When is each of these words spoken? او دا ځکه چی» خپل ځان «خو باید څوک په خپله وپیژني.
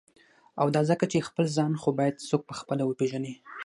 او 0.61 0.67
دا 0.75 0.81
ځکه 0.89 1.05
چی» 1.11 1.19
خپل 1.27 1.45
ځان 1.57 1.71
«خو 1.81 1.89
باید 1.99 2.23
څوک 2.29 2.41
په 2.49 2.53
خپله 2.59 2.83
وپیژني. 2.85 3.33